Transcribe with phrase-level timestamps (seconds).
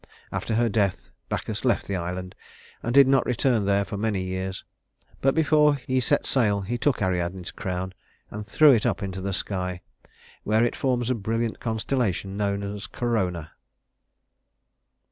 [0.31, 2.33] After her death Bacchus left the island,
[2.81, 4.63] and did not return there for many years;
[5.21, 7.93] but before he set sail he took Ariadne's crown
[8.31, 9.81] and threw it up into the sky,
[10.43, 13.51] where it forms a brilliant constellation known as Corona.